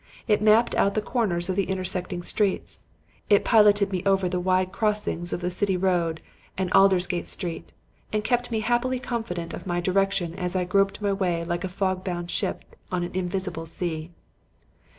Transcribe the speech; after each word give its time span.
It 0.27 0.41
mapped 0.41 0.73
out 0.73 0.95
the 0.95 0.99
corners 1.03 1.47
of 1.47 1.59
intersecting 1.59 2.23
streets, 2.23 2.85
it 3.29 3.45
piloted 3.45 3.91
me 3.91 4.01
over 4.03 4.27
the 4.27 4.39
wide 4.39 4.71
crossings 4.71 5.31
of 5.31 5.41
the 5.41 5.51
City 5.51 5.77
Road 5.77 6.21
and 6.57 6.73
Aldersgate 6.73 7.27
Street, 7.27 7.71
and 8.11 8.23
kept 8.23 8.49
me 8.49 8.61
happily 8.61 8.97
confident 8.97 9.53
of 9.53 9.67
my 9.67 9.79
direction 9.79 10.33
as 10.33 10.55
I 10.55 10.63
groped 10.63 11.03
my 11.03 11.13
way 11.13 11.45
like 11.45 11.63
a 11.63 11.69
fogbound 11.69 12.31
ship 12.31 12.65
on 12.91 13.03
an 13.03 13.11
invisible 13.13 13.67
sea. 13.67 14.09